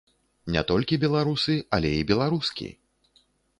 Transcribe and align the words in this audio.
Не 0.55 0.63
толькі 0.71 0.99
беларусы, 1.03 1.53
але 1.79 1.93
і 1.99 2.01
беларускі! 2.15 2.67